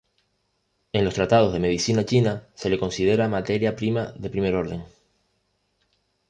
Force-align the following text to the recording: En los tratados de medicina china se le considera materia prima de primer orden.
En 0.93 1.05
los 1.05 1.13
tratados 1.13 1.53
de 1.53 1.59
medicina 1.59 2.03
china 2.03 2.47
se 2.55 2.71
le 2.71 2.79
considera 2.79 3.27
materia 3.29 3.75
prima 3.75 4.11
de 4.13 4.31
primer 4.31 4.55
orden. 4.55 4.83